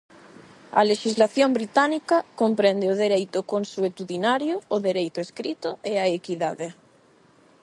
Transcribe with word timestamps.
A 0.79 0.81
lexislación 0.91 1.49
británica 1.57 2.17
comprende 2.41 2.85
o 2.93 2.99
dereito 3.03 3.39
consuetudinario, 3.53 4.55
o 4.75 4.77
dereito 4.87 5.19
escrito 5.27 5.69
e 5.91 5.93
a 6.03 6.05
equidade. 6.19 6.67